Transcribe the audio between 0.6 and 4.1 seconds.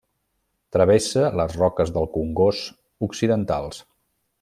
Travessa les Roques del Congost occidentals.